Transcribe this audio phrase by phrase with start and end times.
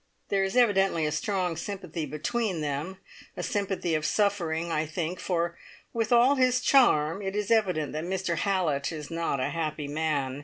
[0.29, 2.97] There is evidently a strong sympathy between them
[3.37, 5.59] a sympathy of suffering, I think, for
[5.93, 10.39] with all his charm, it is evident that Mr Hallett is not a happy man.